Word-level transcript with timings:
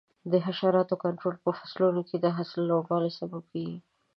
د 0.31 0.33
حشراتو 0.45 0.95
کنټرول 1.03 1.35
په 1.45 1.51
فصلونو 1.57 2.01
کې 2.09 2.17
د 2.19 2.25
حاصل 2.35 2.61
د 2.65 2.67
لوړوالي 2.69 3.11
سبب 3.19 3.43
دی. 3.53 3.67